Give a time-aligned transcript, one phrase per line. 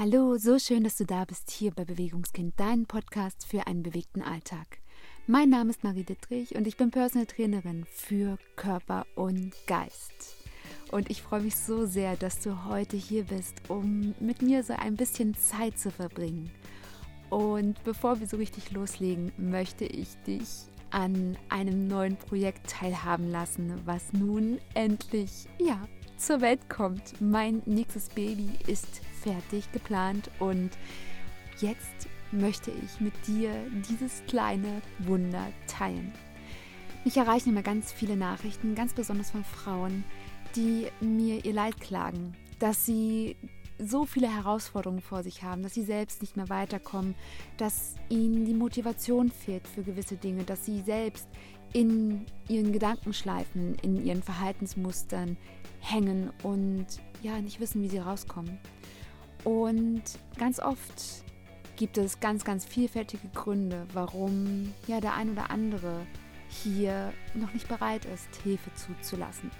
[0.00, 4.22] Hallo, so schön, dass du da bist hier bei Bewegungskind, dein Podcast für einen bewegten
[4.22, 4.78] Alltag.
[5.26, 10.36] Mein Name ist Marie Dittrich und ich bin Personal Trainerin für Körper und Geist.
[10.92, 14.72] Und ich freue mich so sehr, dass du heute hier bist, um mit mir so
[14.74, 16.48] ein bisschen Zeit zu verbringen.
[17.28, 23.72] Und bevor wir so richtig loslegen, möchte ich dich an einem neuen Projekt teilhaben lassen,
[23.84, 25.88] was nun endlich, ja,
[26.18, 27.20] zur Welt kommt.
[27.20, 30.70] Mein nächstes Baby ist fertig geplant und
[31.60, 33.50] jetzt möchte ich mit dir
[33.88, 36.12] dieses kleine Wunder teilen.
[37.04, 40.04] Mich erreichen immer ganz viele Nachrichten, ganz besonders von Frauen,
[40.56, 43.36] die mir ihr Leid klagen, dass sie
[43.78, 47.14] so viele Herausforderungen vor sich haben, dass sie selbst nicht mehr weiterkommen,
[47.56, 51.28] dass ihnen die Motivation fehlt für gewisse Dinge, dass sie selbst
[51.72, 55.36] in ihren Gedankenschleifen, in ihren Verhaltensmustern
[55.80, 56.86] hängen und
[57.22, 58.58] ja, nicht wissen, wie sie rauskommen.
[59.44, 60.02] Und
[60.38, 61.24] ganz oft
[61.76, 66.06] gibt es ganz, ganz vielfältige Gründe, warum ja der ein oder andere
[66.48, 69.50] hier noch nicht bereit ist, Hilfe zuzulassen.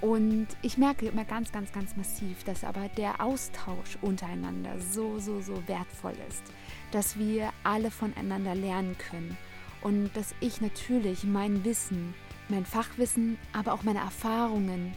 [0.00, 5.40] Und ich merke immer ganz, ganz, ganz massiv, dass aber der Austausch untereinander so, so,
[5.40, 6.42] so wertvoll ist,
[6.90, 9.36] dass wir alle voneinander lernen können
[9.82, 12.14] und dass ich natürlich mein Wissen,
[12.48, 14.92] mein Fachwissen, aber auch meine Erfahrungen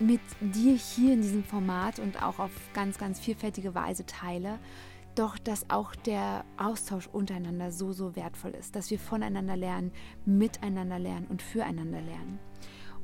[0.00, 4.58] mit dir hier in diesem Format und auch auf ganz, ganz vielfältige Weise teile.
[5.14, 9.92] Doch dass auch der Austausch untereinander so, so wertvoll ist, dass wir voneinander lernen,
[10.24, 12.38] miteinander lernen und füreinander lernen.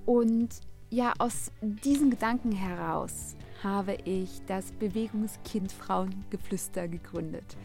[0.06, 7.56] Und ja, aus diesen Gedanken heraus habe ich das Bewegungskind Frauengeflüster gegründet.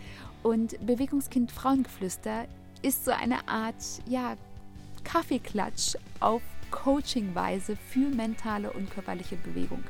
[0.42, 2.48] Und Bewegungskind Frauengeflüster
[2.82, 3.76] ist so eine Art,
[4.08, 4.36] ja,
[5.04, 9.83] Kaffeeklatsch auf Coachingweise für mentale und körperliche Bewegung.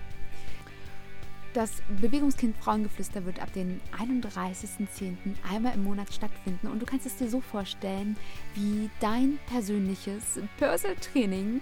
[1.54, 5.18] Das Bewegungskind Frauengeflüster wird ab dem 31.10.
[5.50, 8.16] einmal im Monat stattfinden und du kannst es dir so vorstellen,
[8.56, 11.62] wie dein persönliches Personal Training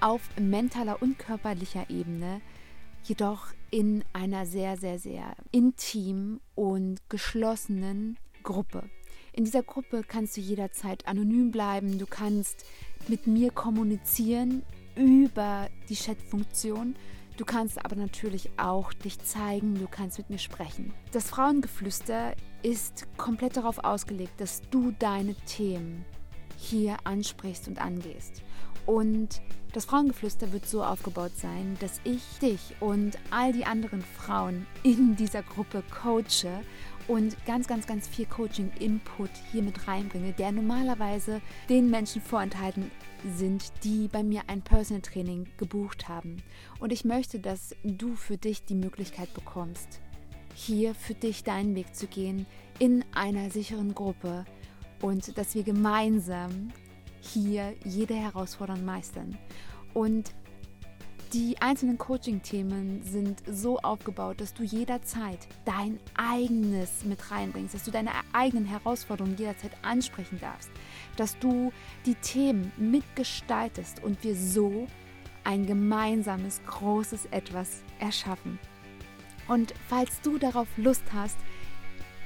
[0.00, 2.40] auf mentaler und körperlicher Ebene,
[3.02, 8.88] jedoch in einer sehr, sehr, sehr intim und geschlossenen Gruppe.
[9.32, 12.64] In dieser Gruppe kannst du jederzeit anonym bleiben, du kannst
[13.08, 14.62] mit mir kommunizieren
[14.96, 16.96] über die Chat-Funktion.
[17.36, 20.92] Du kannst aber natürlich auch dich zeigen, du kannst mit mir sprechen.
[21.12, 26.04] Das Frauengeflüster ist komplett darauf ausgelegt, dass du deine Themen
[26.56, 28.42] hier ansprichst und angehst.
[28.86, 29.40] Und
[29.72, 35.16] das Frauengeflüster wird so aufgebaut sein, dass ich dich und all die anderen Frauen in
[35.16, 36.62] dieser Gruppe coache
[37.08, 42.90] und ganz, ganz, ganz viel Coaching-Input hier mit reinbringe, der normalerweise den Menschen vorenthalten
[43.36, 46.42] sind, die bei mir ein Personal Training gebucht haben.
[46.78, 50.00] Und ich möchte, dass du für dich die Möglichkeit bekommst,
[50.54, 52.46] hier für dich deinen Weg zu gehen
[52.78, 54.44] in einer sicheren Gruppe
[55.00, 56.70] und dass wir gemeinsam
[57.20, 59.36] hier jede Herausforderung meistern.
[59.92, 60.34] Und
[61.34, 67.90] die einzelnen Coaching-Themen sind so aufgebaut, dass du jederzeit dein eigenes mit reinbringst, dass du
[67.90, 70.70] deine eigenen Herausforderungen jederzeit ansprechen darfst,
[71.16, 71.72] dass du
[72.06, 74.86] die Themen mitgestaltest und wir so
[75.42, 78.60] ein gemeinsames, großes Etwas erschaffen.
[79.48, 81.36] Und falls du darauf Lust hast,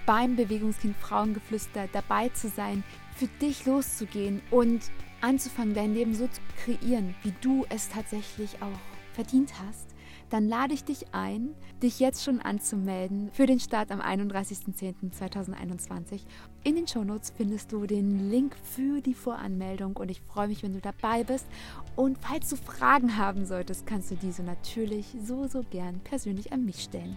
[0.05, 2.85] beim Bewegungskind Frauengeflüster dabei zu sein,
[3.17, 4.91] für dich loszugehen und
[5.23, 8.88] anzufangen, dein Leben so zu kreieren, wie du es tatsächlich auch
[9.19, 9.89] verdient hast,
[10.31, 16.21] dann lade ich dich ein, dich jetzt schon anzumelden für den Start am 31.10.2021.
[16.63, 20.75] In den Shownotes findest du den Link für die Voranmeldung und ich freue mich, wenn
[20.75, 21.49] du dabei bist.
[21.97, 26.65] Und falls du Fragen haben solltest, kannst du diese natürlich so, so gern persönlich an
[26.65, 27.17] mich stellen.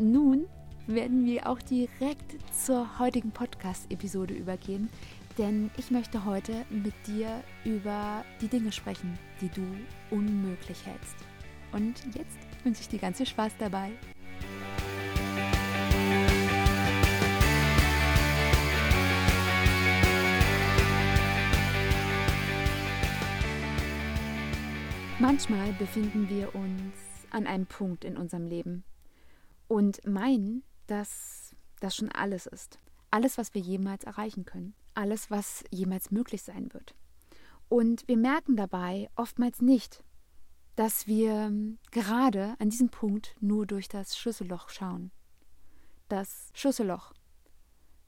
[0.00, 0.46] Nun
[0.88, 4.88] werden wir auch direkt zur heutigen Podcast-Episode übergehen,
[5.38, 9.62] denn ich möchte heute mit dir über die Dinge sprechen, die du
[10.10, 11.14] unmöglich hältst.
[11.72, 13.92] Und jetzt wünsche ich dir ganz viel Spaß dabei.
[25.18, 26.94] Manchmal befinden wir uns
[27.30, 28.84] an einem Punkt in unserem Leben
[29.66, 32.78] und meinen, dass das schon alles ist.
[33.10, 34.74] Alles, was wir jemals erreichen können.
[34.94, 36.94] Alles, was jemals möglich sein wird.
[37.68, 40.04] Und wir merken dabei oftmals nicht,
[40.76, 41.52] dass wir
[41.90, 45.10] gerade an diesem Punkt nur durch das Schlüsselloch schauen.
[46.08, 47.12] Das Schlüsselloch,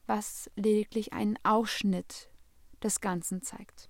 [0.06, 2.30] was lediglich einen Ausschnitt
[2.82, 3.88] des Ganzen zeigt.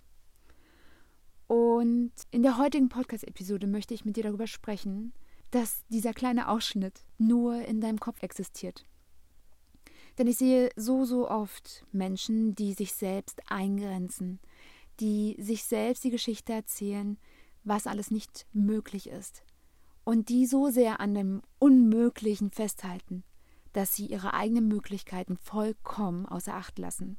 [1.49, 5.13] Und in der heutigen Podcast-Episode möchte ich mit dir darüber sprechen,
[5.51, 8.85] dass dieser kleine Ausschnitt nur in deinem Kopf existiert.
[10.19, 14.41] Denn ich sehe so, so oft Menschen, die sich selbst eingrenzen,
[15.01, 17.19] die sich selbst die Geschichte erzählen,
[17.69, 19.43] was alles nicht möglich ist.
[20.05, 23.25] Und die so sehr an dem Unmöglichen festhalten,
[23.73, 27.19] dass sie ihre eigenen Möglichkeiten vollkommen außer Acht lassen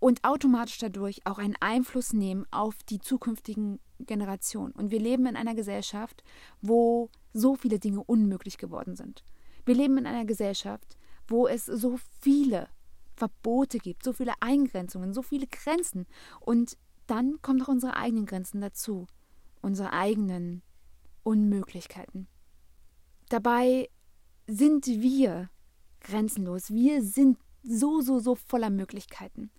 [0.00, 4.72] und automatisch dadurch auch einen Einfluss nehmen auf die zukünftigen Generationen.
[4.72, 6.24] Und wir leben in einer Gesellschaft,
[6.62, 9.24] wo so viele Dinge unmöglich geworden sind.
[9.66, 10.96] Wir leben in einer Gesellschaft,
[11.28, 12.68] wo es so viele
[13.14, 16.06] Verbote gibt, so viele Eingrenzungen, so viele Grenzen.
[16.40, 19.06] Und dann kommen auch unsere eigenen Grenzen dazu,
[19.62, 20.62] unsere eigenen
[21.22, 22.28] Unmöglichkeiten.
[23.28, 23.88] Dabei
[24.46, 25.50] sind wir
[26.00, 26.70] grenzenlos.
[26.70, 29.50] Wir sind so, so, so voller Möglichkeiten.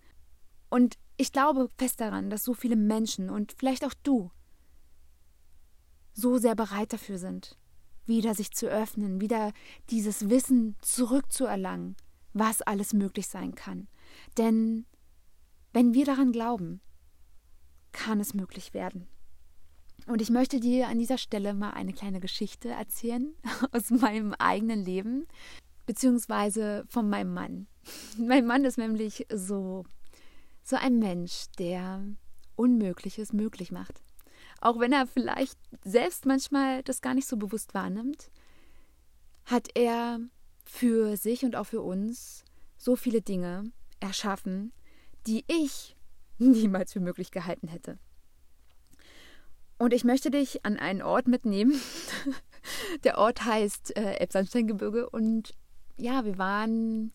[0.68, 4.30] Und ich glaube fest daran, dass so viele Menschen und vielleicht auch du
[6.12, 7.56] so sehr bereit dafür sind,
[8.06, 9.52] wieder sich zu öffnen, wieder
[9.90, 11.96] dieses Wissen zurückzuerlangen,
[12.32, 13.88] was alles möglich sein kann.
[14.36, 14.86] Denn
[15.72, 16.80] wenn wir daran glauben,
[17.92, 19.06] kann es möglich werden.
[20.06, 23.34] Und ich möchte dir an dieser Stelle mal eine kleine Geschichte erzählen
[23.72, 25.26] aus meinem eigenen Leben,
[25.86, 27.66] beziehungsweise von meinem Mann.
[28.18, 29.84] Mein Mann ist nämlich so,
[30.62, 32.04] so ein Mensch, der
[32.56, 34.02] Unmögliches möglich macht.
[34.60, 38.30] Auch wenn er vielleicht selbst manchmal das gar nicht so bewusst wahrnimmt,
[39.44, 40.20] hat er
[40.64, 42.44] für sich und auch für uns
[42.76, 43.64] so viele Dinge
[44.00, 44.72] erschaffen,
[45.26, 45.96] die ich
[46.38, 47.98] niemals für möglich gehalten hätte.
[49.82, 51.74] Und ich möchte dich an einen Ort mitnehmen.
[53.02, 55.56] Der Ort heißt äh, Elbsandsteingebirge und
[55.96, 57.10] ja, wir waren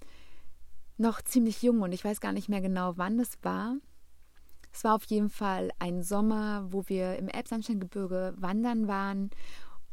[0.97, 3.77] noch ziemlich jung und ich weiß gar nicht mehr genau, wann es war.
[4.73, 9.29] Es war auf jeden Fall ein Sommer, wo wir im Elbsandsteingebirge wandern waren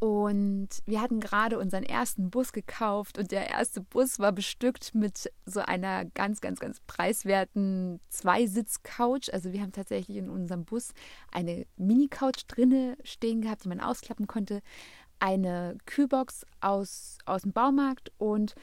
[0.05, 5.33] und wir hatten gerade unseren ersten Bus gekauft und der erste Bus war bestückt mit
[5.47, 9.31] so einer ganz, ganz, ganz preiswerten Zweisitz-Couch.
[9.33, 10.93] Also wir haben tatsächlich in unserem Bus
[11.33, 14.61] eine Mini-Couch drinne stehen gehabt, die man ausklappen konnte,
[15.21, 18.55] eine Kühlbox aus, aus dem Baumarkt und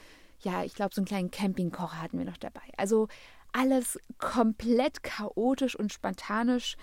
[0.41, 2.61] ja, ich glaube, so einen kleinen Campingkocher hatten wir noch dabei.
[2.77, 3.07] Also
[3.51, 6.77] alles komplett chaotisch und spontanisch.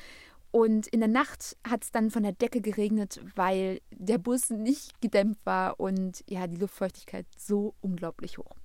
[0.50, 5.00] Und in der Nacht hat es dann von der Decke geregnet, weil der Bus nicht
[5.00, 8.56] gedämmt war und ja, die Luftfeuchtigkeit so unglaublich hoch.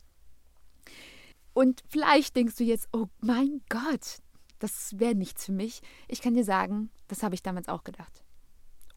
[1.53, 4.19] Und vielleicht denkst du jetzt, oh mein Gott,
[4.59, 5.81] das wäre nichts für mich.
[6.07, 8.24] Ich kann dir sagen, das habe ich damals auch gedacht.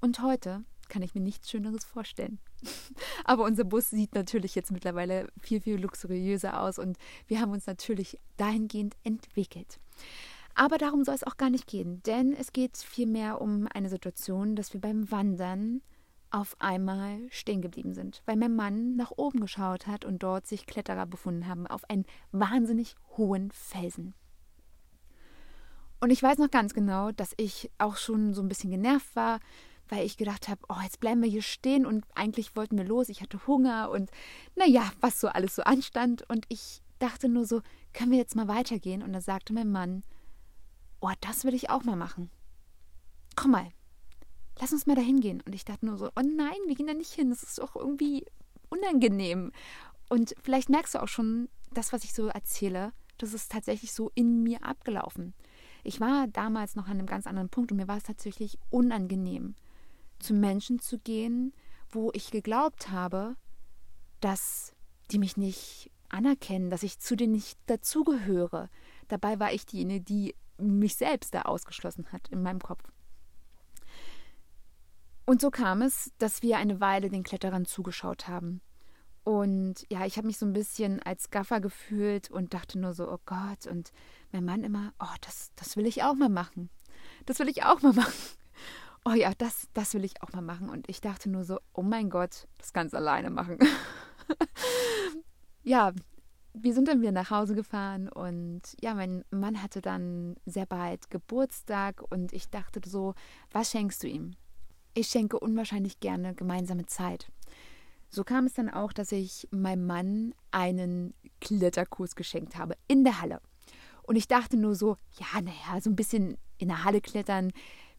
[0.01, 2.39] Und heute kann ich mir nichts Schöneres vorstellen.
[3.25, 6.97] Aber unser Bus sieht natürlich jetzt mittlerweile viel, viel luxuriöser aus und
[7.27, 9.81] wir haben uns natürlich dahingehend entwickelt.
[10.59, 14.57] Aber darum soll es auch gar nicht gehen, denn es geht vielmehr um eine Situation,
[14.57, 15.83] dass wir beim Wandern
[16.31, 20.65] auf einmal stehen geblieben sind, weil mein Mann nach oben geschaut hat und dort sich
[20.65, 24.15] Kletterer befunden haben auf einen wahnsinnig hohen Felsen.
[26.01, 29.41] Und ich weiß noch ganz genau, dass ich auch schon so ein bisschen genervt war,
[29.91, 33.11] weil ich gedacht habe, oh, jetzt bleiben wir hier stehen und eigentlich wollten wir los.
[33.11, 34.11] Ich hatte Hunger und
[34.55, 36.25] naja, was so alles so anstand.
[36.31, 37.61] Und ich dachte nur so,
[37.93, 39.03] können wir jetzt mal weitergehen?
[39.03, 40.03] Und da sagte mein Mann,
[41.01, 42.31] oh, das will ich auch mal machen.
[43.35, 43.71] Komm mal,
[44.61, 45.43] lass uns mal da hingehen.
[45.47, 47.31] Und ich dachte nur so, oh nein, wir gehen da nicht hin.
[47.31, 48.25] Das ist doch irgendwie
[48.69, 49.53] unangenehm.
[50.09, 54.11] Und vielleicht merkst du auch schon, das, was ich so erzähle, das ist tatsächlich so
[54.15, 55.35] in mir abgelaufen.
[55.85, 59.55] Ich war damals noch an einem ganz anderen Punkt und mir war es tatsächlich unangenehm
[60.19, 61.53] zu Menschen zu gehen,
[61.91, 63.37] wo ich geglaubt habe,
[64.21, 64.75] dass
[65.11, 68.71] die mich nicht anerkennen, dass ich zu denen nicht dazugehöre.
[69.09, 72.83] Dabei war ich diejenige, die mich selbst da ausgeschlossen hat in meinem Kopf.
[75.25, 78.61] Und so kam es, dass wir eine Weile den Kletterern zugeschaut haben.
[79.25, 83.11] Und ja, ich habe mich so ein bisschen als Gaffer gefühlt und dachte nur so,
[83.11, 83.67] oh Gott.
[83.67, 83.93] Und
[84.31, 86.71] mein Mann immer, oh, das, das will ich auch mal machen.
[87.25, 88.13] Das will ich auch mal machen
[89.07, 90.69] oh ja, das, das will ich auch mal machen.
[90.69, 93.59] Und ich dachte nur so, oh mein Gott, das ganz alleine machen.
[95.63, 95.93] ja,
[96.59, 101.11] wir sind dann wieder nach Hause gefahren und ja, mein Mann hatte dann sehr bald
[101.11, 103.15] Geburtstag und ich dachte so,
[103.51, 104.33] was schenkst du ihm?
[104.95, 107.31] Ich schenke unwahrscheinlich gerne gemeinsame Zeit.
[108.09, 113.21] So kam es dann auch, dass ich meinem Mann einen Kletterkurs geschenkt habe in der
[113.21, 113.41] Halle.
[114.05, 117.53] Und ich dachte nur so, ja, naja, so ein bisschen in der Halle klettern,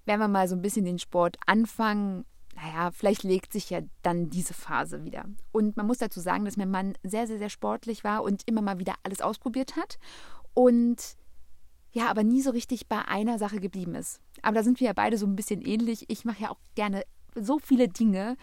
[0.06, 2.26] wenn wir mal so ein bisschen den Sport anfangen,
[2.58, 5.26] naja, vielleicht legt sich ja dann diese Phase wieder.
[5.52, 8.62] Und man muss dazu sagen, dass mein Mann sehr, sehr, sehr sportlich war und immer
[8.62, 10.00] mal wieder alles ausprobiert hat.
[10.56, 11.18] Und
[11.92, 14.22] ja, aber nie so richtig bei einer Sache geblieben ist.
[14.42, 16.06] Aber da sind wir ja beide so ein bisschen ähnlich.
[16.08, 17.04] Ich mache ja auch gerne
[17.36, 18.38] so viele Dinge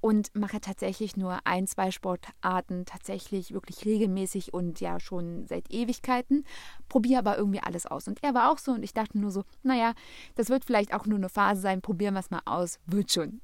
[0.00, 6.44] und mache tatsächlich nur ein, zwei Sportarten tatsächlich wirklich regelmäßig und ja schon seit Ewigkeiten,
[6.88, 8.08] probiere aber irgendwie alles aus.
[8.08, 9.94] Und er war auch so und ich dachte nur so, naja,
[10.34, 13.40] das wird vielleicht auch nur eine Phase sein, probieren wir es mal aus, wird schon.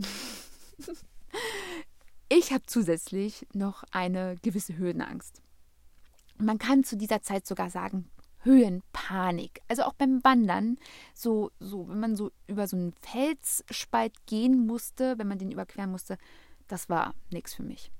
[2.28, 5.42] ich habe zusätzlich noch eine gewisse Höhenangst.
[6.38, 8.10] Man kann zu dieser Zeit sogar sagen,
[8.46, 9.60] Höhenpanik.
[9.68, 10.78] Also auch beim Wandern,
[11.12, 15.90] so, so, wenn man so über so einen Felsspalt gehen musste, wenn man den überqueren
[15.90, 16.16] musste,
[16.68, 17.90] das war nichts für mich.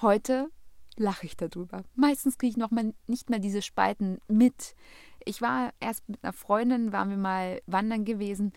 [0.00, 0.50] Heute
[0.96, 1.82] lache ich darüber.
[1.94, 4.74] Meistens kriege ich noch mal nicht mehr diese Spalten mit.
[5.24, 8.52] Ich war erst mit einer Freundin, waren wir mal wandern gewesen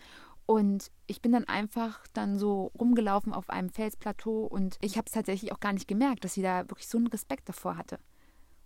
[0.46, 5.12] und ich bin dann einfach dann so rumgelaufen auf einem Felsplateau und ich habe es
[5.12, 7.98] tatsächlich auch gar nicht gemerkt, dass sie da wirklich so einen Respekt davor hatte.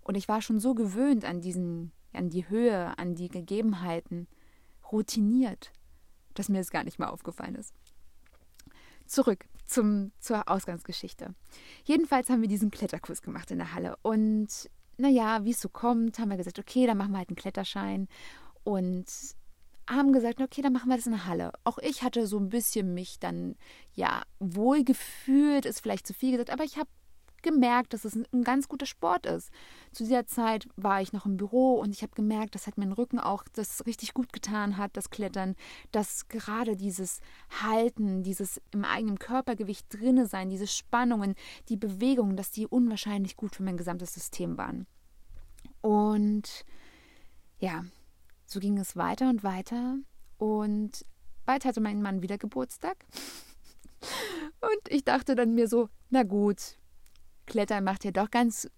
[0.03, 4.27] Und ich war schon so gewöhnt an diesen, an die Höhe, an die Gegebenheiten,
[4.91, 5.73] routiniert,
[6.35, 7.75] dass mir das gar nicht mehr aufgefallen ist.
[9.07, 11.35] Zurück zum, zur Ausgangsgeschichte.
[11.85, 13.97] Jedenfalls haben wir diesen Kletterkurs gemacht in der Halle.
[14.03, 14.49] Und
[14.99, 18.09] naja, wie es so kommt, haben wir gesagt, okay, dann machen wir halt einen Kletterschein.
[18.65, 19.07] Und
[19.89, 21.53] haben gesagt, okay, dann machen wir das in der Halle.
[21.65, 23.57] Auch ich hatte so ein bisschen mich dann,
[23.95, 26.89] ja, wohl gefühlt, ist vielleicht zu viel gesagt, aber ich habe
[27.47, 29.51] gemerkt, dass es ein ganz guter Sport ist.
[29.93, 32.93] Zu dieser Zeit war ich noch im Büro und ich habe gemerkt, dass hat mein
[32.93, 35.55] Rücken auch das richtig gut getan hat, das Klettern,
[35.93, 37.21] dass gerade dieses
[37.63, 41.37] Halten, dieses im eigenen Körpergewicht drinne sein, diese Spannungen,
[41.69, 44.87] die Bewegungen, dass die unwahrscheinlich gut für mein gesamtes System waren.
[45.81, 46.65] Und
[47.59, 47.85] ja,
[48.45, 49.99] so ging es weiter und weiter
[50.39, 51.07] und
[51.45, 52.97] bald hatte mein Mann wieder Geburtstag.
[54.61, 56.79] Und ich dachte dann mir so, na gut,
[57.47, 58.69] Klettern macht ja doch ganz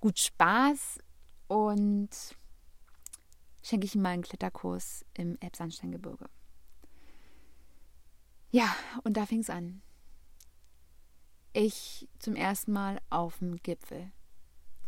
[0.00, 0.98] gut Spaß
[1.46, 2.08] und
[3.62, 6.28] schenke ich ihm mal einen Kletterkurs im Elbsandsteingebirge.
[8.50, 8.74] Ja,
[9.04, 9.82] und da fing es an.
[11.52, 14.10] Ich zum ersten Mal auf dem Gipfel.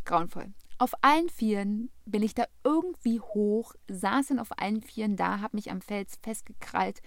[0.04, 0.52] Grauenvoll.
[0.78, 5.56] Auf allen Vieren bin ich da irgendwie hoch, saß dann auf allen Vieren da, habe
[5.56, 7.02] mich am Fels festgekrallt.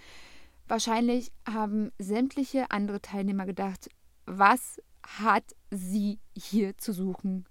[0.68, 3.88] Wahrscheinlich haben sämtliche andere Teilnehmer gedacht,
[4.26, 7.46] was hat sie hier zu suchen?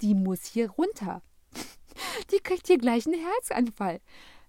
[0.00, 1.22] Die muss hier runter.
[2.30, 4.00] Die kriegt hier gleich einen Herzanfall.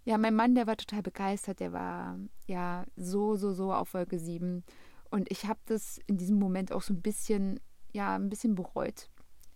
[0.03, 1.59] Ja, mein Mann, der war total begeistert.
[1.59, 4.63] Der war ja so, so, so auf Wolke 7.
[5.09, 7.59] Und ich habe das in diesem Moment auch so ein bisschen,
[7.91, 9.09] ja, ein bisschen bereut.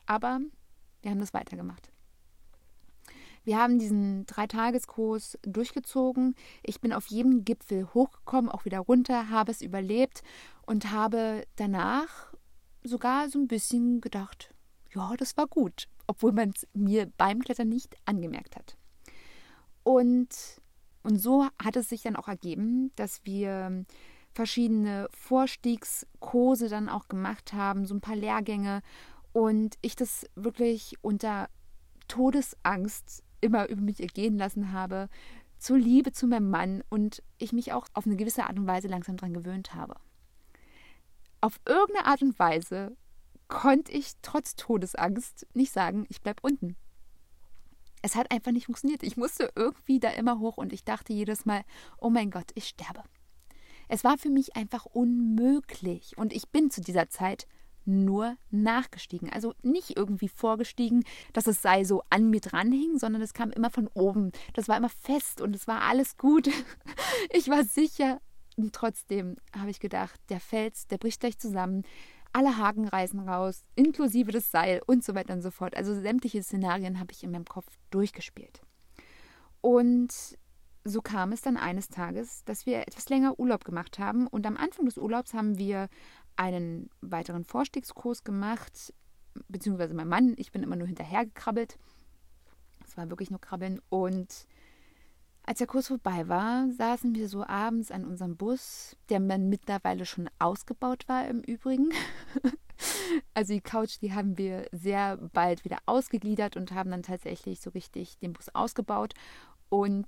[0.06, 0.40] Aber
[1.02, 1.92] wir haben das weitergemacht.
[3.44, 6.36] Wir haben diesen Dreitageskurs durchgezogen.
[6.62, 10.22] Ich bin auf jedem Gipfel hochgekommen, auch wieder runter, habe es überlebt
[10.66, 12.31] und habe danach
[12.84, 14.54] sogar so ein bisschen gedacht,
[14.94, 18.78] ja, das war gut, obwohl man es mir beim Klettern nicht angemerkt hat.
[19.84, 20.30] Und,
[21.04, 23.86] und so hat es sich dann auch ergeben, dass wir
[24.34, 28.82] verschiedene Vorstiegskurse dann auch gemacht haben, so ein paar Lehrgänge
[29.34, 31.50] und ich das wirklich unter
[32.08, 35.10] Todesangst immer über mich ergehen lassen habe,
[35.58, 38.88] zur Liebe zu meinem Mann und ich mich auch auf eine gewisse Art und Weise
[38.88, 39.96] langsam daran gewöhnt habe
[41.42, 42.96] auf irgendeine Art und Weise
[43.48, 46.78] konnte ich trotz Todesangst nicht sagen, ich bleibe unten.
[48.02, 49.04] Es hat einfach nicht funktioniert.
[49.04, 51.64] Ich musste irgendwie da immer hoch und ich dachte jedes Mal,
[51.98, 53.04] oh mein Gott, ich sterbe.
[53.90, 57.48] Es war für mich einfach unmöglich und ich bin zu dieser Zeit
[57.86, 59.30] nur nachgestiegen.
[59.30, 63.70] Also nicht irgendwie vorgestiegen, dass es sei so an mir dranhing, sondern es kam immer
[63.70, 64.32] von oben.
[64.54, 66.50] Das war immer fest und es war alles gut.
[67.34, 68.20] Ich war sicher,
[68.58, 71.84] und trotzdem habe ich gedacht, der Fels, der bricht gleich zusammen.
[72.34, 75.76] Alle Haken reißen raus, inklusive das Seil und so weiter und so fort.
[75.76, 78.62] Also sämtliche Szenarien habe ich in meinem Kopf durchgespielt.
[79.60, 80.38] Und
[80.84, 84.28] so kam es dann eines Tages, dass wir etwas länger Urlaub gemacht haben.
[84.28, 85.90] Und am Anfang des Urlaubs haben wir
[86.36, 88.94] einen weiteren Vorstiegskurs gemacht,
[89.48, 91.78] beziehungsweise mein Mann, ich bin immer nur hinterhergekrabbelt.
[92.86, 93.82] Es war wirklich nur Krabbeln.
[93.90, 94.48] Und
[95.52, 100.06] als der Kurs vorbei war, saßen wir so abends an unserem Bus, der man mittlerweile
[100.06, 101.90] schon ausgebaut war im Übrigen.
[103.34, 107.72] also die Couch, die haben wir sehr bald wieder ausgegliedert und haben dann tatsächlich so
[107.72, 109.14] richtig den Bus ausgebaut.
[109.68, 110.08] Und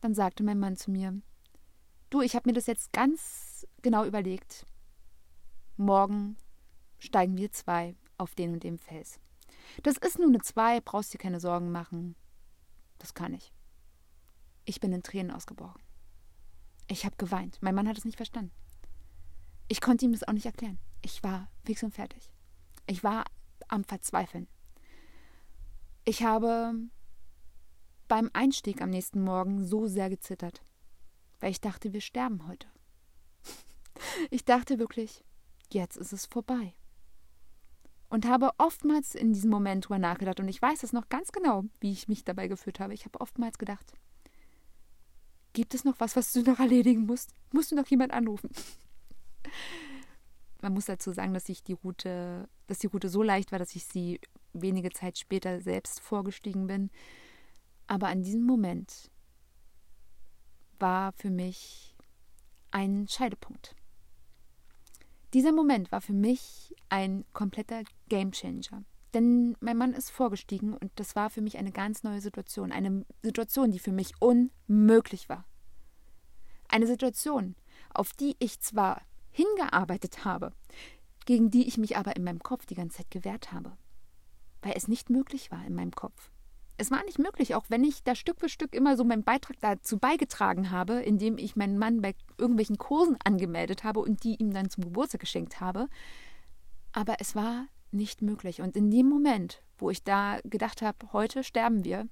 [0.00, 1.16] dann sagte mein Mann zu mir,
[2.10, 4.66] du, ich habe mir das jetzt ganz genau überlegt.
[5.76, 6.36] Morgen
[6.98, 9.20] steigen wir zwei auf den und dem Fels.
[9.84, 12.16] Das ist nur eine zwei, brauchst dir keine Sorgen machen.
[12.98, 13.53] Das kann ich.
[14.64, 15.82] Ich bin in Tränen ausgebrochen.
[16.88, 17.58] Ich habe geweint.
[17.60, 18.52] Mein Mann hat es nicht verstanden.
[19.68, 20.78] Ich konnte ihm das auch nicht erklären.
[21.02, 22.30] Ich war fix und fertig.
[22.86, 23.24] Ich war
[23.68, 24.46] am Verzweifeln.
[26.04, 26.74] Ich habe
[28.08, 30.62] beim Einstieg am nächsten Morgen so sehr gezittert,
[31.40, 32.68] weil ich dachte, wir sterben heute.
[34.30, 35.24] Ich dachte wirklich,
[35.72, 36.74] jetzt ist es vorbei.
[38.08, 41.64] Und habe oftmals in diesem Moment drüber nachgedacht und ich weiß es noch ganz genau,
[41.80, 42.92] wie ich mich dabei gefühlt habe.
[42.92, 43.94] Ich habe oftmals gedacht,
[45.54, 47.34] gibt es noch was, was du noch erledigen musst?
[47.52, 48.50] Musst du noch jemand anrufen?
[50.60, 53.74] Man muss dazu sagen, dass ich die Route, dass die Route so leicht war, dass
[53.74, 54.20] ich sie
[54.52, 56.90] wenige Zeit später selbst vorgestiegen bin.
[57.86, 59.10] Aber an diesem Moment
[60.78, 61.94] war für mich
[62.70, 63.74] ein Scheidepunkt.
[65.32, 68.84] Dieser Moment war für mich ein kompletter Gamechanger.
[69.14, 72.72] Denn mein Mann ist vorgestiegen und das war für mich eine ganz neue Situation.
[72.72, 75.44] Eine Situation, die für mich unmöglich war.
[76.68, 77.54] Eine Situation,
[77.92, 80.52] auf die ich zwar hingearbeitet habe,
[81.26, 83.76] gegen die ich mich aber in meinem Kopf die ganze Zeit gewehrt habe.
[84.62, 86.30] Weil es nicht möglich war in meinem Kopf
[86.76, 89.56] es war nicht möglich, auch wenn ich da Stück für Stück immer so meinen Beitrag
[89.60, 94.52] dazu beigetragen habe, indem ich meinen Mann bei irgendwelchen Kursen angemeldet habe und die ihm
[94.52, 95.88] dann zum Geburtstag geschenkt habe.
[96.92, 98.60] Aber es war nicht möglich.
[98.60, 102.08] Und in dem Moment, wo ich da gedacht habe, heute sterben wir,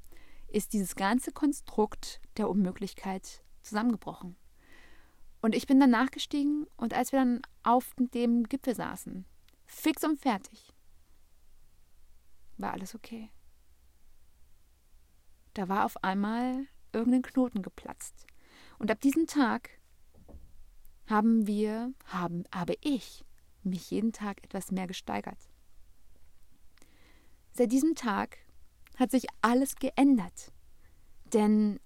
[0.49, 4.37] ist dieses ganze Konstrukt der Unmöglichkeit zusammengebrochen.
[5.41, 9.25] Und ich bin dann nachgestiegen und als wir dann auf dem Gipfel saßen,
[9.67, 10.73] fix und fertig,
[12.59, 13.31] war alles okay.
[15.55, 18.27] Da war auf einmal irgendein Knoten geplatzt.
[18.79, 19.71] Und ab diesem Tag
[21.07, 23.25] haben wir, haben, habe ich
[23.65, 25.52] mich jeden Tag etwas mehr gesteigert.
[27.53, 28.39] Seit diesem Tag
[28.97, 30.53] hat sich alles geändert.
[31.33, 31.81] Denn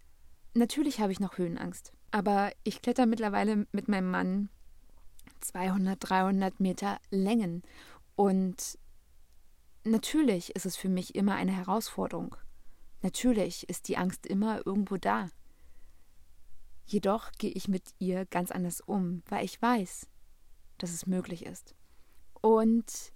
[0.54, 1.92] natürlich habe ich noch Höhenangst.
[2.10, 4.48] Aber ich kletter mittlerweile mit meinem Mann
[5.40, 7.62] 200, 300 Meter Längen.
[8.14, 8.78] Und
[9.84, 12.36] natürlich ist es für mich immer eine Herausforderung.
[13.02, 15.28] Natürlich ist die Angst immer irgendwo da.
[16.86, 20.06] Jedoch gehe ich mit ihr ganz anders um, weil ich weiß,
[20.78, 21.74] dass es möglich ist.
[22.40, 23.12] Und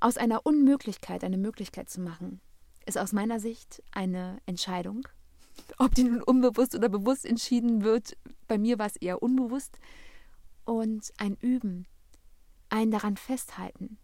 [0.00, 2.40] aus einer Unmöglichkeit eine Möglichkeit zu machen,
[2.86, 5.06] ist aus meiner Sicht eine Entscheidung.
[5.78, 9.78] Ob die nun unbewusst oder bewusst entschieden wird, bei mir war es eher unbewusst.
[10.64, 11.86] Und ein Üben,
[12.68, 13.98] ein daran festhalten,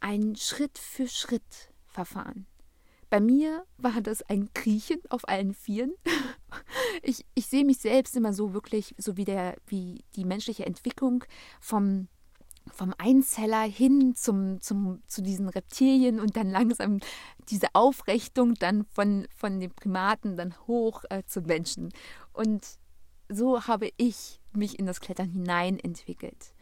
[0.00, 2.46] ein Schritt für Schritt Verfahren.
[3.08, 5.94] Bei mir war das ein Kriechen auf allen Vieren.
[7.02, 11.24] Ich, ich sehe mich selbst immer so wirklich, so wie, der, wie die menschliche Entwicklung
[11.60, 12.08] vom,
[12.72, 17.00] vom Einzeller hin zum, zum, zu diesen Reptilien und dann langsam
[17.48, 21.92] diese Aufrichtung dann von, von den Primaten dann hoch äh, zum Menschen.
[22.32, 22.66] Und
[23.28, 26.54] so habe ich mich in das Klettern hinein entwickelt.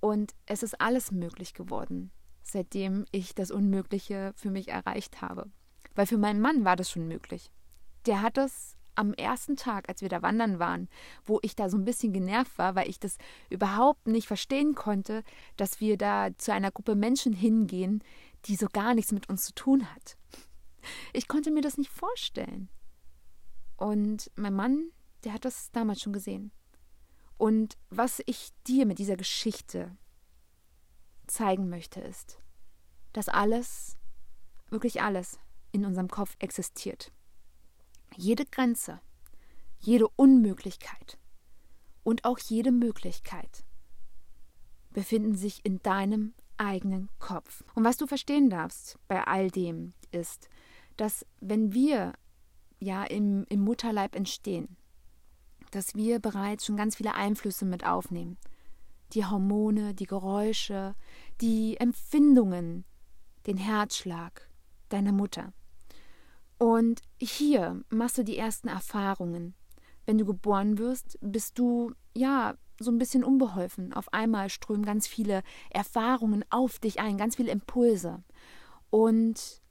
[0.00, 2.10] Und es ist alles möglich geworden,
[2.42, 5.50] seitdem ich das Unmögliche für mich erreicht habe.
[5.94, 7.50] Weil für meinen Mann war das schon möglich.
[8.06, 10.88] Der hat das am ersten Tag, als wir da wandern waren,
[11.24, 13.16] wo ich da so ein bisschen genervt war, weil ich das
[13.48, 15.24] überhaupt nicht verstehen konnte,
[15.56, 18.04] dass wir da zu einer Gruppe Menschen hingehen,
[18.44, 20.16] die so gar nichts mit uns zu tun hat.
[21.12, 22.68] Ich konnte mir das nicht vorstellen.
[23.76, 24.90] Und mein Mann,
[25.24, 26.52] der hat das damals schon gesehen.
[27.38, 29.96] Und was ich dir mit dieser Geschichte
[31.26, 32.38] zeigen möchte, ist,
[33.14, 33.96] dass alles,
[34.68, 35.38] wirklich alles,
[35.72, 37.12] in unserem Kopf existiert.
[38.16, 39.00] Jede Grenze,
[39.78, 41.18] jede Unmöglichkeit
[42.02, 43.64] und auch jede Möglichkeit
[44.92, 47.64] befinden sich in deinem eigenen Kopf.
[47.74, 50.48] Und was du verstehen darfst bei all dem ist,
[50.96, 52.12] dass wenn wir
[52.80, 54.76] ja im, im Mutterleib entstehen,
[55.70, 58.36] dass wir bereits schon ganz viele Einflüsse mit aufnehmen.
[59.12, 60.94] Die Hormone, die Geräusche,
[61.40, 62.84] die Empfindungen,
[63.46, 64.48] den Herzschlag
[64.88, 65.52] deiner Mutter.
[66.60, 69.54] Und hier machst du die ersten Erfahrungen.
[70.04, 73.94] Wenn du geboren wirst, bist du ja so ein bisschen unbeholfen.
[73.94, 78.22] Auf einmal strömen ganz viele Erfahrungen auf dich ein, ganz viele Impulse.
[78.90, 79.62] Und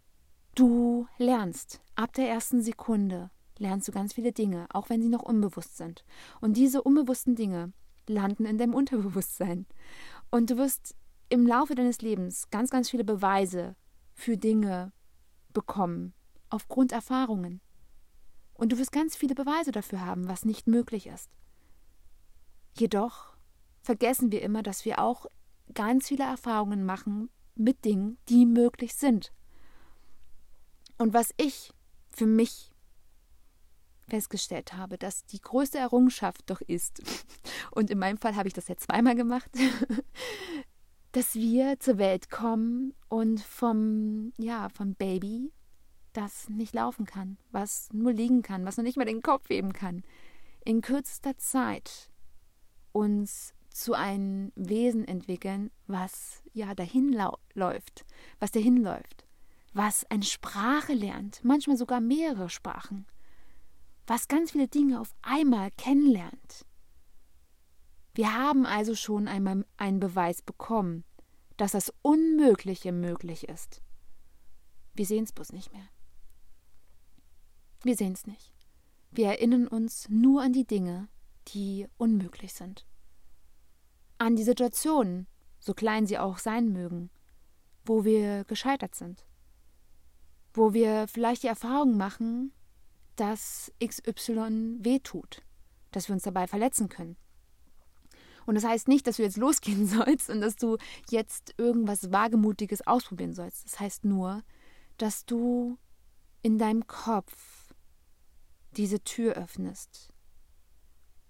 [0.55, 5.21] du lernst ab der ersten Sekunde lernst du ganz viele Dinge, auch wenn sie noch
[5.21, 6.03] unbewusst sind.
[6.41, 7.71] Und diese unbewussten Dinge
[8.07, 9.67] landen in deinem Unterbewusstsein.
[10.31, 10.95] Und du wirst
[11.29, 13.75] im Laufe deines Lebens ganz, ganz viele Beweise
[14.15, 14.91] für Dinge
[15.53, 16.13] bekommen,
[16.49, 17.61] aufgrund Erfahrungen.
[18.53, 21.29] Und du wirst ganz viele Beweise dafür haben, was nicht möglich ist.
[22.77, 23.35] Jedoch
[23.81, 25.25] vergessen wir immer, dass wir auch
[25.73, 29.31] ganz viele Erfahrungen machen mit Dingen, die möglich sind.
[30.97, 31.71] Und was ich
[32.09, 32.71] für mich
[34.09, 37.01] festgestellt habe, dass die größte Errungenschaft doch ist,
[37.71, 39.49] und in meinem Fall habe ich das jetzt zweimal gemacht,
[41.11, 45.51] dass wir zur Welt kommen und vom, ja, vom Baby
[46.19, 49.71] das nicht laufen kann, was nur liegen kann, was noch nicht mal den Kopf heben
[49.71, 50.03] kann,
[50.65, 52.11] in kürzester Zeit
[52.91, 57.15] uns zu einem Wesen entwickeln, was ja dahin
[57.53, 58.05] läuft,
[58.39, 59.25] was dahin läuft,
[59.73, 63.05] was eine Sprache lernt, manchmal sogar mehrere Sprachen,
[64.05, 66.65] was ganz viele Dinge auf einmal kennenlernt.
[68.13, 71.05] Wir haben also schon einmal einen Beweis bekommen,
[71.55, 73.81] dass das Unmögliche möglich ist.
[74.95, 75.87] Wir sehen es bloß nicht mehr.
[77.83, 78.51] Wir sehen es nicht.
[79.11, 81.07] Wir erinnern uns nur an die Dinge,
[81.47, 82.85] die unmöglich sind.
[84.17, 85.27] An die Situationen,
[85.59, 87.09] so klein sie auch sein mögen,
[87.85, 89.25] wo wir gescheitert sind.
[90.53, 92.51] Wo wir vielleicht die Erfahrung machen,
[93.15, 95.41] dass XY wehtut,
[95.91, 97.17] dass wir uns dabei verletzen können.
[98.45, 100.77] Und das heißt nicht, dass du jetzt losgehen sollst und dass du
[101.09, 103.65] jetzt irgendwas Wagemutiges ausprobieren sollst.
[103.65, 104.43] Das heißt nur,
[104.97, 105.77] dass du
[106.41, 107.58] in deinem Kopf
[108.77, 110.13] diese Tür öffnest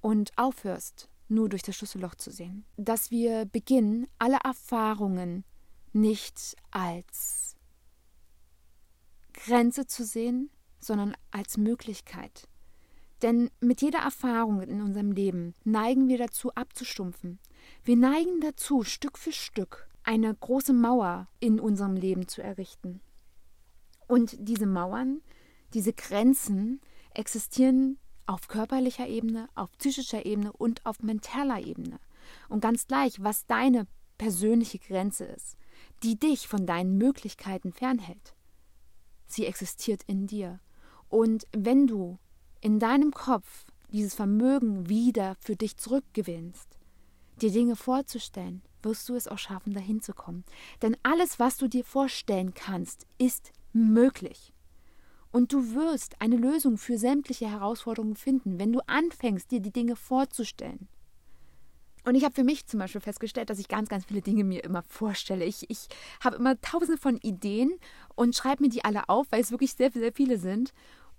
[0.02, 2.66] und aufhörst, nur durch das Schlüsselloch zu sehen.
[2.78, 5.44] Dass wir beginnen, alle Erfahrungen
[5.94, 7.56] nicht als
[9.34, 10.50] Grenze zu sehen,
[10.80, 12.48] sondern als Möglichkeit.
[13.22, 17.40] Denn mit jeder Erfahrung in unserem Leben neigen wir dazu abzustumpfen.
[17.84, 23.02] Wir neigen dazu, Stück für Stück eine große Mauer in unserem Leben zu errichten.
[24.08, 25.22] Und diese Mauern,
[25.74, 26.82] diese Grenzen
[27.14, 32.00] existieren auf körperlicher Ebene, auf psychischer Ebene und auf mentaler Ebene.
[32.48, 35.58] Und ganz gleich, was deine persönliche Grenze ist,
[36.04, 38.36] die dich von deinen Möglichkeiten fernhält.
[39.26, 40.60] Sie existiert in dir.
[41.08, 42.20] Und wenn du
[42.62, 46.78] in deinem Kopf dieses Vermögen wieder für dich zurückgewinnst,
[47.42, 50.46] dir Dinge vorzustellen, wirst du es auch schaffen, dahin zu kommen.
[50.82, 54.54] Denn alles, was du dir vorstellen kannst, ist möglich.
[55.32, 59.96] Und du wirst eine Lösung für sämtliche Herausforderungen finden, wenn du anfängst, dir die Dinge
[59.96, 60.88] vorzustellen.
[62.06, 64.64] Und ich habe für mich zum Beispiel festgestellt, dass ich ganz, ganz viele Dinge mir
[64.64, 65.46] immer vorstelle.
[65.46, 65.88] Ich, ich
[66.24, 67.72] habe immer tausende von Ideen
[68.16, 70.74] und schreibe mir die alle auf, weil es wirklich sehr, sehr viele sind.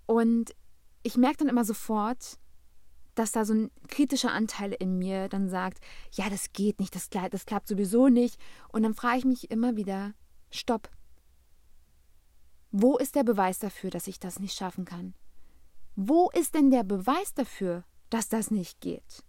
[0.06, 0.54] Und
[1.02, 2.38] ich merke dann immer sofort,
[3.14, 5.78] dass da so ein kritischer Anteil in mir dann sagt,
[6.12, 8.40] ja, das geht nicht, das, das klappt sowieso nicht.
[8.68, 10.14] Und dann frage ich mich immer wieder,
[10.50, 10.90] stopp.
[12.72, 15.14] Wo ist der Beweis dafür, dass ich das nicht schaffen kann?
[15.96, 19.24] Wo ist denn der Beweis dafür, dass das nicht geht?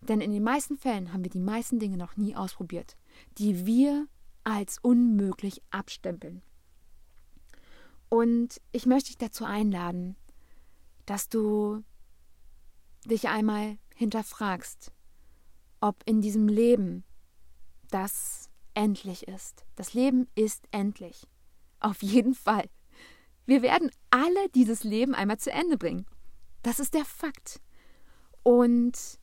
[0.00, 2.96] Denn in den meisten Fällen haben wir die meisten Dinge noch nie ausprobiert,
[3.38, 4.06] die wir
[4.44, 6.42] als unmöglich abstempeln.
[8.08, 10.16] Und ich möchte dich dazu einladen,
[11.06, 11.82] dass du
[13.06, 14.92] dich einmal hinterfragst,
[15.80, 17.04] ob in diesem Leben
[17.90, 19.64] das endlich ist.
[19.76, 21.26] Das Leben ist endlich.
[21.82, 22.68] Auf jeden Fall.
[23.46, 26.06] Wir werden alle dieses Leben einmal zu Ende bringen.
[26.62, 27.60] Das ist der Fakt.
[28.42, 29.18] Und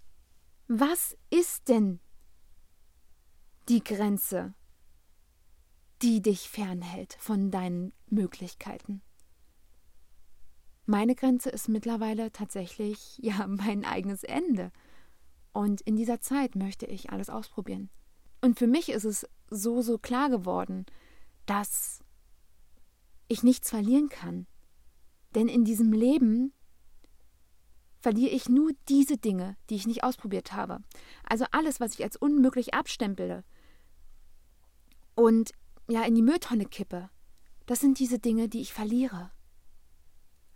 [0.68, 2.00] was ist denn
[3.70, 4.54] die Grenze
[6.02, 9.02] die dich fernhält von deinen Möglichkeiten.
[10.86, 14.72] Meine Grenze ist mittlerweile tatsächlich ja mein eigenes Ende.
[15.52, 17.90] Und in dieser Zeit möchte ich alles ausprobieren.
[18.42, 20.86] Und für mich ist es so, so klar geworden,
[21.46, 22.02] dass
[23.30, 24.46] ich nichts verlieren kann.
[25.36, 26.54] Denn in diesem Leben
[28.02, 30.80] verliere ich nur diese Dinge, die ich nicht ausprobiert habe.
[31.24, 33.44] Also alles, was ich als unmöglich abstempele.
[35.16, 35.52] Und
[35.90, 37.10] ja in die Mülltonne kippe,
[37.66, 39.32] das sind diese Dinge, die ich verliere.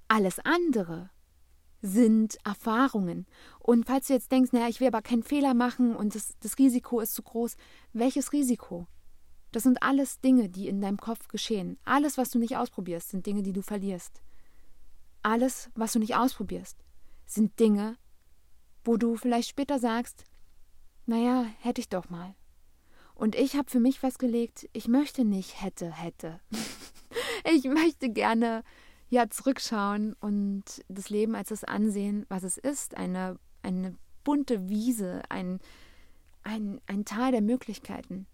[0.07, 1.09] Alles andere
[1.81, 3.25] sind Erfahrungen.
[3.59, 6.57] Und falls du jetzt denkst, naja, ich will aber keinen Fehler machen und das, das
[6.57, 7.55] Risiko ist zu groß,
[7.91, 8.87] welches Risiko?
[9.53, 11.77] Das sind alles Dinge, die in deinem Kopf geschehen.
[11.85, 14.23] Alles, was du nicht ausprobierst, sind Dinge, die du verlierst.
[15.21, 16.75] Alles, was du nicht ausprobierst,
[17.27, 17.95] sind Dinge,
[18.83, 20.25] wo du vielleicht später sagst,
[21.05, 22.33] naja, hätte ich doch mal.
[23.13, 26.39] Und ich habe für mich festgelegt, ich möchte nicht hätte, hätte.
[27.53, 28.63] ich möchte gerne
[29.09, 32.97] ja zurückschauen und das Leben als das ansehen, was es ist.
[32.97, 35.59] Eine, eine bunte Wiese, ein,
[36.41, 38.25] ein, ein Tal der Möglichkeiten.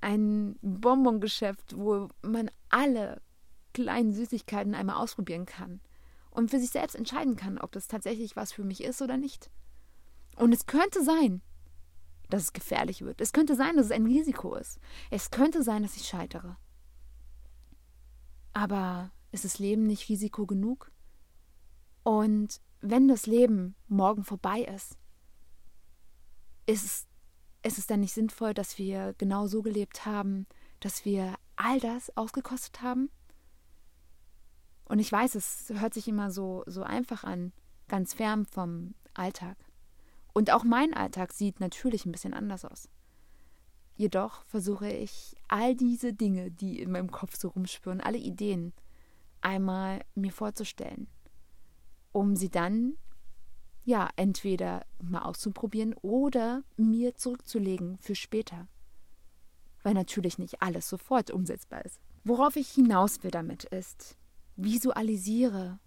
[0.00, 3.20] Ein Bonbongeschäft, wo man alle
[3.72, 5.80] kleinen Süßigkeiten einmal ausprobieren kann
[6.30, 9.50] und für sich selbst entscheiden kann, ob das tatsächlich was für mich ist oder nicht.
[10.36, 11.42] Und es könnte sein,
[12.30, 13.20] dass es gefährlich wird.
[13.20, 14.78] Es könnte sein, dass es ein Risiko ist.
[15.10, 16.56] Es könnte sein, dass ich scheitere.
[18.52, 20.92] Aber ist das Leben nicht Risiko genug?
[22.02, 24.96] Und wenn das Leben morgen vorbei ist,
[26.66, 27.07] ist es,
[27.62, 30.46] ist es dann nicht sinnvoll, dass wir genau so gelebt haben,
[30.80, 33.10] dass wir all das ausgekostet haben?
[34.84, 37.52] Und ich weiß, es hört sich immer so, so einfach an,
[37.88, 39.56] ganz fern vom Alltag.
[40.32, 42.88] Und auch mein Alltag sieht natürlich ein bisschen anders aus.
[43.96, 48.72] Jedoch versuche ich all diese Dinge, die in meinem Kopf so rumspüren, alle Ideen,
[49.40, 51.08] einmal mir vorzustellen,
[52.12, 52.96] um sie dann
[53.88, 58.68] ja entweder mal auszuprobieren oder mir zurückzulegen für später.
[59.82, 61.98] Weil natürlich nicht alles sofort umsetzbar ist.
[62.22, 64.18] Worauf ich hinaus will damit ist,
[64.56, 65.78] visualisiere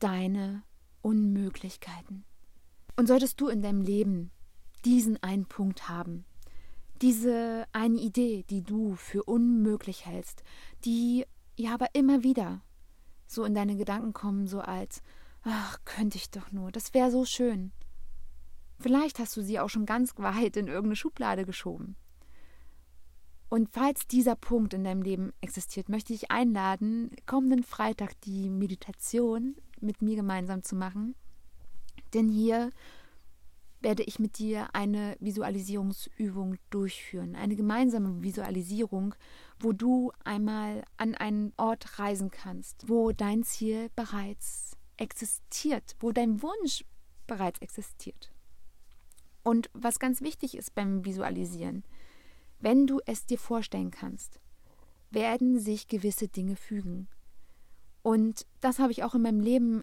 [0.00, 0.62] deine
[1.00, 2.24] Unmöglichkeiten.
[2.96, 4.30] Und solltest du in deinem Leben
[4.84, 6.26] diesen einen Punkt haben,
[7.00, 10.42] diese eine Idee, die du für unmöglich hältst,
[10.84, 11.24] die
[11.56, 12.60] ja aber immer wieder
[13.26, 15.02] so in deine Gedanken kommen, so als,
[15.42, 17.72] ach, könnte ich doch nur, das wäre so schön.
[18.78, 21.96] Vielleicht hast du sie auch schon ganz weit in irgendeine Schublade geschoben.
[23.50, 29.56] Und falls dieser Punkt in deinem Leben existiert, möchte ich einladen, kommenden Freitag die Meditation
[29.80, 31.16] mit mir gemeinsam zu machen.
[32.14, 32.70] Denn hier
[33.80, 39.14] werde ich mit dir eine Visualisierungsübung durchführen, eine gemeinsame Visualisierung,
[39.58, 46.42] wo du einmal an einen Ort reisen kannst, wo dein Ziel bereits existiert, wo dein
[46.42, 46.84] Wunsch
[47.26, 48.32] bereits existiert.
[49.42, 51.84] Und was ganz wichtig ist beim Visualisieren,
[52.60, 54.38] wenn du es dir vorstellen kannst,
[55.10, 57.08] werden sich gewisse Dinge fügen.
[58.02, 59.82] Und das habe ich auch in meinem Leben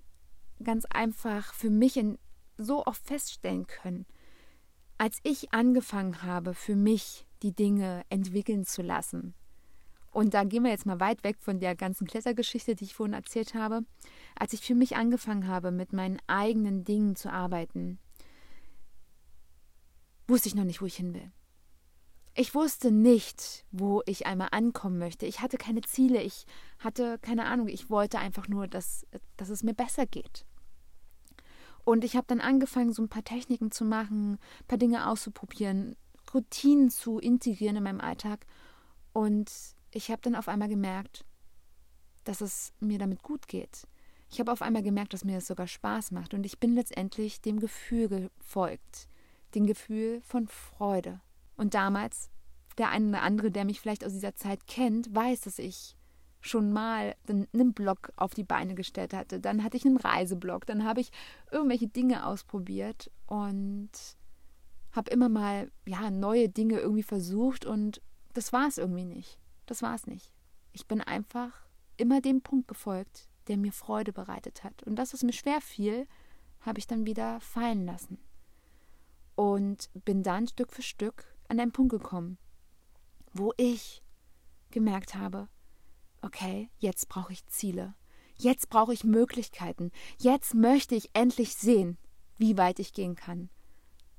[0.63, 2.17] ganz einfach für mich in,
[2.57, 4.05] so oft feststellen können.
[4.97, 9.33] Als ich angefangen habe, für mich die Dinge entwickeln zu lassen,
[10.17, 13.13] und da gehen wir jetzt mal weit weg von der ganzen Klettergeschichte, die ich vorhin
[13.13, 13.85] erzählt habe,
[14.35, 17.99] als ich für mich angefangen habe, mit meinen eigenen Dingen zu arbeiten,
[20.27, 21.31] wusste ich noch nicht, wo ich hin will.
[22.33, 25.27] Ich wusste nicht, wo ich einmal ankommen möchte.
[25.27, 26.23] Ich hatte keine Ziele.
[26.23, 26.47] Ich
[26.79, 27.67] hatte keine Ahnung.
[27.67, 30.47] Ich wollte einfach nur, dass, dass es mir besser geht.
[31.85, 35.95] Und ich habe dann angefangen, so ein paar Techniken zu machen, ein paar Dinge auszuprobieren,
[36.33, 38.47] Routinen zu integrieren in meinem Alltag.
[39.13, 41.25] Und ich habe dann auf einmal gemerkt,
[42.23, 43.87] dass es mir damit gut geht.
[44.29, 46.33] Ich habe auf einmal gemerkt, dass mir es sogar Spaß macht.
[46.33, 49.07] Und ich bin letztendlich dem Gefühl gefolgt,
[49.55, 51.21] dem Gefühl von Freude.
[51.55, 52.29] Und damals,
[52.77, 55.95] der eine oder andere, der mich vielleicht aus dieser Zeit kennt, weiß, dass ich
[56.41, 59.39] schon mal einen Blog auf die Beine gestellt hatte.
[59.39, 61.11] Dann hatte ich einen Reiseblog, dann habe ich
[61.51, 63.89] irgendwelche Dinge ausprobiert und
[64.91, 68.01] habe immer mal ja neue Dinge irgendwie versucht und
[68.33, 69.39] das war es irgendwie nicht.
[69.67, 70.33] Das war es nicht.
[70.71, 74.83] Ich bin einfach immer dem Punkt gefolgt, der mir Freude bereitet hat.
[74.83, 76.07] Und das, was mir schwer fiel,
[76.61, 78.17] habe ich dann wieder fallen lassen.
[79.35, 82.37] Und bin dann Stück für Stück an einen Punkt gekommen,
[83.33, 84.03] wo ich
[84.71, 85.47] gemerkt habe,
[86.21, 87.93] okay, jetzt brauche ich Ziele.
[88.35, 89.91] Jetzt brauche ich Möglichkeiten.
[90.19, 91.97] Jetzt möchte ich endlich sehen,
[92.37, 93.49] wie weit ich gehen kann.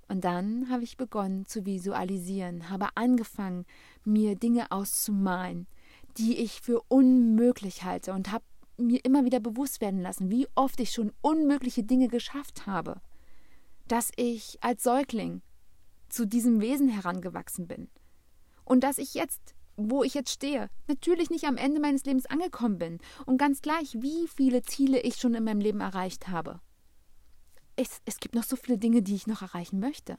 [0.08, 3.66] Und dann habe ich begonnen zu visualisieren, habe angefangen,
[4.04, 5.66] mir Dinge auszumalen,
[6.16, 8.44] die ich für unmöglich halte und habe
[8.78, 13.00] mir immer wieder bewusst werden lassen, wie oft ich schon unmögliche Dinge geschafft habe.
[13.86, 15.42] Dass ich als Säugling
[16.08, 17.88] zu diesem Wesen herangewachsen bin.
[18.64, 22.78] Und dass ich jetzt wo ich jetzt stehe, natürlich nicht am Ende meines Lebens angekommen
[22.78, 26.60] bin und ganz gleich, wie viele Ziele ich schon in meinem Leben erreicht habe.
[27.80, 30.18] Es, es gibt noch so viele Dinge, die ich noch erreichen möchte.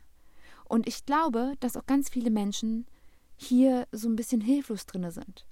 [0.63, 2.85] Und ich glaube, dass auch ganz viele Menschen
[3.35, 5.45] hier so ein bisschen hilflos drin sind.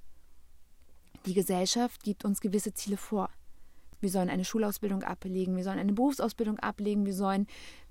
[1.26, 3.30] Die Gesellschaft gibt uns gewisse Ziele vor.
[4.00, 7.46] Wir sollen eine Schulausbildung ablegen, wir sollen eine Berufsausbildung ablegen, wir sollen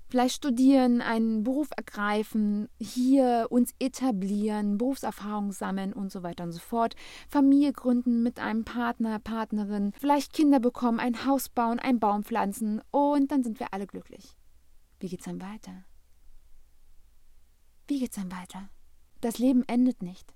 [0.09, 6.59] vielleicht studieren, einen Beruf ergreifen, hier uns etablieren, Berufserfahrung sammeln und so weiter und so
[6.59, 6.95] fort,
[7.27, 12.81] Familie gründen mit einem Partner, Partnerin, vielleicht Kinder bekommen, ein Haus bauen, einen Baum pflanzen
[12.91, 14.35] und dann sind wir alle glücklich.
[14.99, 15.83] Wie geht's dann weiter?
[17.87, 18.69] Wie geht's dann weiter?
[19.21, 20.33] Das Leben endet nicht.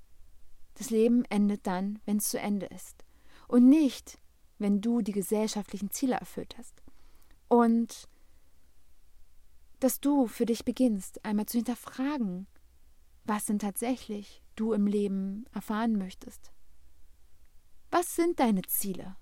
[0.75, 3.03] Das Leben endet dann, wenn es zu Ende ist.
[3.47, 4.19] Und nicht,
[4.57, 6.81] wenn du die gesellschaftlichen Ziele erfüllt hast.
[7.47, 8.07] Und
[9.81, 12.47] dass du für dich beginnst, einmal zu hinterfragen,
[13.25, 16.51] was denn tatsächlich du im Leben erfahren möchtest.
[17.89, 19.15] Was sind deine Ziele?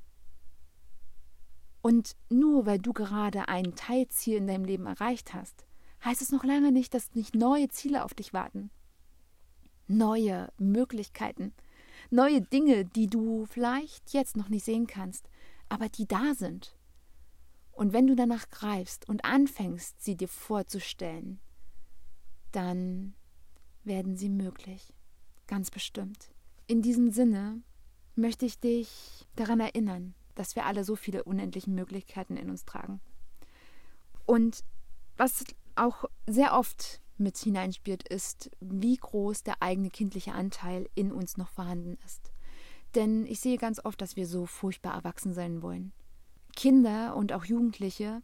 [1.81, 5.65] Und nur weil du gerade ein Teilziel in deinem Leben erreicht hast,
[6.03, 8.69] heißt es noch lange nicht, dass nicht neue Ziele auf dich warten.
[9.87, 11.53] Neue Möglichkeiten,
[12.09, 15.29] neue Dinge, die du vielleicht jetzt noch nicht sehen kannst,
[15.69, 16.75] aber die da sind.
[17.79, 21.39] Und wenn du danach greifst und anfängst, sie dir vorzustellen,
[22.51, 23.15] dann
[23.85, 24.93] werden sie möglich.
[25.47, 26.29] Ganz bestimmt.
[26.67, 27.61] In diesem Sinne
[28.15, 32.99] möchte ich dich daran erinnern, dass wir alle so viele unendliche Möglichkeiten in uns tragen.
[34.25, 34.65] Und
[35.15, 41.37] was auch sehr oft mit hineinspielt, ist, wie groß der eigene kindliche Anteil in uns
[41.37, 42.33] noch vorhanden ist.
[42.95, 45.93] Denn ich sehe ganz oft, dass wir so furchtbar erwachsen sein wollen.
[46.59, 48.21] Kinder und auch Jugendliche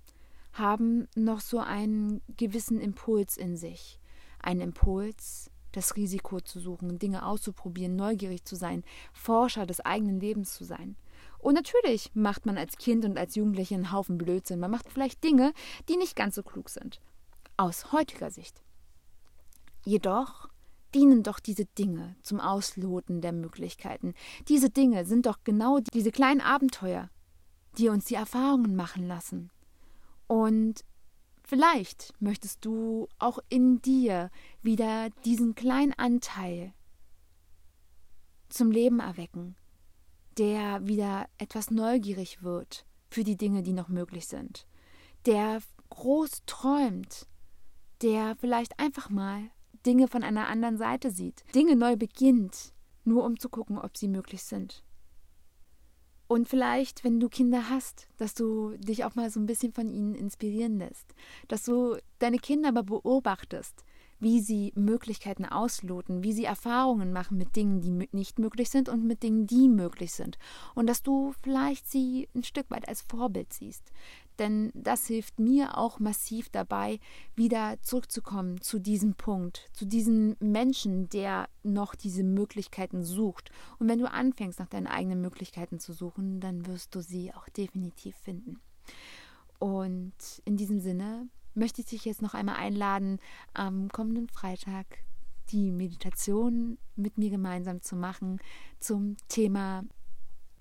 [0.52, 3.98] haben noch so einen gewissen Impuls in sich.
[4.42, 10.54] Einen Impuls, das Risiko zu suchen, Dinge auszuprobieren, neugierig zu sein, Forscher des eigenen Lebens
[10.54, 10.98] zu sein.
[11.40, 14.60] Und natürlich macht man als Kind und als Jugendliche einen Haufen Blödsinn.
[14.60, 15.54] Man macht vielleicht Dinge,
[15.88, 17.00] die nicht ganz so klug sind.
[17.56, 18.62] Aus heutiger Sicht.
[19.86, 20.50] Jedoch
[20.94, 24.14] dienen doch diese Dinge zum Ausloten der Möglichkeiten.
[24.50, 27.10] Diese Dinge sind doch genau diese kleinen Abenteuer,
[27.78, 29.52] die uns die Erfahrungen machen lassen.
[30.28, 30.84] Und
[31.44, 36.74] vielleicht möchtest du auch in dir wieder diesen kleinen Anteil
[38.50, 39.56] zum Leben erwecken,
[40.38, 44.68] der wieder etwas neugierig wird für die Dinge, die noch möglich sind,
[45.26, 47.28] der groß träumt,
[48.02, 49.50] der vielleicht einfach mal
[49.86, 54.08] Dinge von einer anderen Seite sieht, Dinge neu beginnt, nur um zu gucken, ob sie
[54.08, 54.84] möglich sind.
[56.36, 59.90] Und vielleicht, wenn du Kinder hast, dass du dich auch mal so ein bisschen von
[59.90, 61.16] ihnen inspirieren lässt,
[61.48, 63.86] dass du deine Kinder aber beobachtest,
[64.20, 69.06] wie sie Möglichkeiten ausloten, wie sie Erfahrungen machen mit Dingen, die nicht möglich sind und
[69.06, 70.38] mit Dingen, die möglich sind.
[70.74, 73.94] Und dass du vielleicht sie ein Stück weit als Vorbild siehst.
[74.40, 77.00] Denn das hilft mir auch massiv dabei,
[77.36, 83.52] wieder zurückzukommen zu diesem Punkt, zu diesem Menschen, der noch diese Möglichkeiten sucht.
[83.80, 87.48] Und wenn du anfängst, nach deinen eigenen Möglichkeiten zu suchen, dann wirst du sie auch
[87.50, 88.60] definitiv finden.
[89.60, 93.20] Und in diesem Sinne möchte ich dich jetzt noch einmal einladen,
[93.54, 94.86] am kommenden Freitag
[95.50, 98.40] die Meditation mit mir gemeinsam zu machen
[98.80, 99.84] zum Thema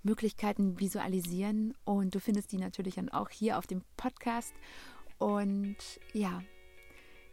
[0.05, 1.73] Möglichkeiten visualisieren.
[1.83, 4.53] Und du findest die natürlich dann auch hier auf dem Podcast.
[5.17, 5.77] Und
[6.13, 6.41] ja,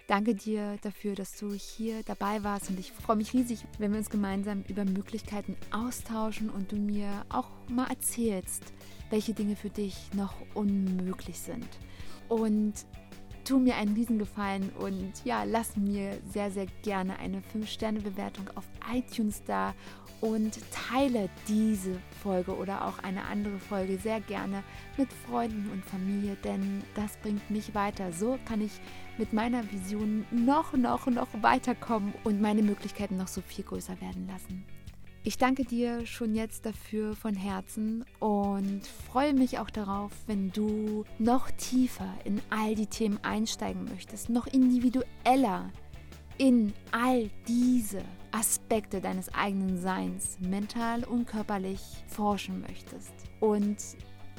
[0.08, 2.70] danke dir dafür, dass du hier dabei warst.
[2.70, 7.24] Und ich freue mich riesig, wenn wir uns gemeinsam über Möglichkeiten austauschen und du mir
[7.28, 8.72] auch mal erzählst,
[9.10, 11.68] welche Dinge für dich noch unmöglich sind.
[12.28, 12.74] Und
[13.44, 19.42] tu mir einen Riesengefallen und ja, lass mir sehr, sehr gerne eine 5-Sterne-Bewertung auf iTunes
[19.44, 19.74] da
[20.22, 24.62] und teile diese Folge oder auch eine andere Folge sehr gerne
[24.96, 28.12] mit Freunden und Familie, denn das bringt mich weiter.
[28.12, 28.72] So kann ich
[29.18, 34.28] mit meiner Vision noch, noch, noch weiterkommen und meine Möglichkeiten noch so viel größer werden
[34.28, 34.64] lassen.
[35.24, 41.04] Ich danke dir schon jetzt dafür von Herzen und freue mich auch darauf, wenn du
[41.18, 45.70] noch tiefer in all die Themen einsteigen möchtest, noch individueller
[46.38, 53.12] in all diese Aspekte deines eigenen Seins, mental und körperlich, forschen möchtest.
[53.40, 53.76] Und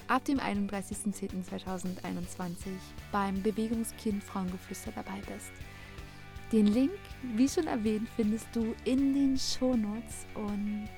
[0.08, 2.56] ab dem 31.10.2021
[3.12, 5.52] beim Bewegungskind Frauengeflüster dabei bist.
[6.52, 6.92] Den Link,
[7.36, 10.26] wie schon erwähnt, findest du in den Shownotes.
[10.36, 10.90] Und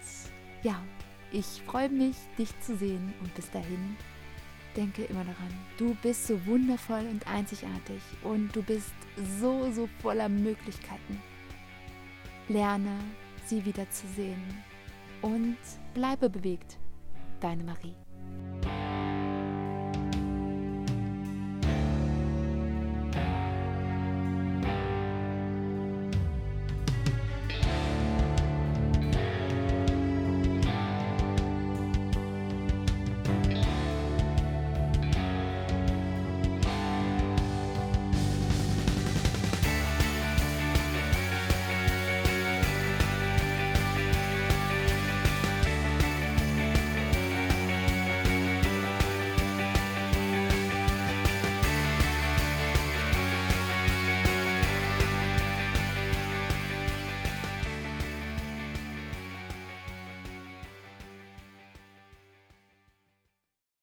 [0.63, 0.81] ja,
[1.31, 3.13] ich freue mich, dich zu sehen.
[3.21, 3.95] Und bis dahin,
[4.75, 8.01] denke immer daran, du bist so wundervoll und einzigartig.
[8.23, 8.93] Und du bist
[9.39, 11.21] so, so voller Möglichkeiten.
[12.47, 12.99] Lerne,
[13.45, 14.43] sie wieder zu sehen.
[15.21, 15.57] Und
[15.93, 16.77] bleibe bewegt.
[17.39, 17.95] Deine Marie.